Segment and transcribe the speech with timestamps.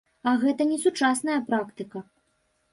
[0.29, 2.05] А гэта несучасная практыка.